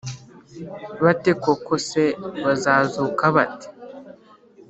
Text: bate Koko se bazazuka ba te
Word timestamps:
bate 1.03 1.31
Koko 1.43 1.73
se 1.87 2.03
bazazuka 2.43 3.25
ba 3.35 3.45
te 3.57 3.67